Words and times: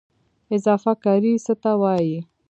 اضافه 0.55 0.91
کاري 1.03 1.33
څه 1.45 1.53
ته 1.63 1.71
وایي؟ 1.81 2.17